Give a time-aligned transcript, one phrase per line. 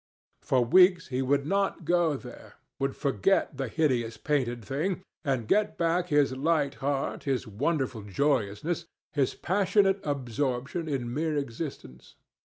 [0.41, 5.77] For weeks he would not go there, would forget the hideous painted thing, and get
[5.77, 12.15] back his light heart, his wonderful joyousness, his passionate absorption in mere existence.